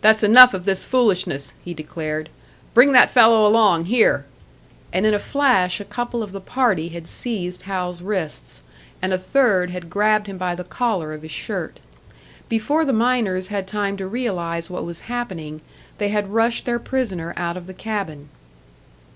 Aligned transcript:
"That's 0.00 0.24
enough 0.24 0.52
of 0.52 0.64
this 0.64 0.84
foolishness," 0.84 1.54
he 1.64 1.74
declared. 1.74 2.28
"Bring 2.74 2.90
that 2.90 3.08
fellow 3.08 3.46
along 3.46 3.84
here!" 3.84 4.26
And 4.92 5.06
in 5.06 5.14
a 5.14 5.20
flash 5.20 5.78
a 5.78 5.84
couple 5.84 6.24
of 6.24 6.32
the 6.32 6.40
party 6.40 6.88
had 6.88 7.06
seized 7.06 7.62
Hal's 7.62 8.02
wrists, 8.02 8.62
and 9.00 9.12
a 9.12 9.16
third 9.16 9.70
had 9.70 9.88
grabbed 9.88 10.26
him 10.26 10.38
by 10.38 10.56
the 10.56 10.64
collar 10.64 11.12
of 11.14 11.22
his 11.22 11.30
shirt. 11.30 11.78
Before 12.48 12.84
the 12.84 12.92
miners 12.92 13.46
had 13.46 13.68
time 13.68 13.96
to 13.98 14.08
realise 14.08 14.68
what 14.68 14.84
was 14.84 14.98
happening, 15.06 15.60
they 15.98 16.08
had 16.08 16.32
rushed 16.32 16.64
their 16.64 16.80
prisoner 16.80 17.32
out 17.36 17.56
of 17.56 17.68
the 17.68 17.74
cabin. 17.74 18.30